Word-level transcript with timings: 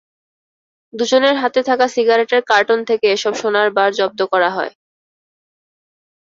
দুজনের 0.93 1.35
হাতে 1.37 1.61
থাকা 1.69 1.85
সিগারেটের 1.87 2.41
কার্টন 2.47 2.79
থেকে 2.89 3.05
এসব 3.09 3.33
সোনার 3.41 3.69
বার 3.77 3.89
জব্দ 3.99 4.19
করা 4.33 4.49
হয়। 4.49 4.71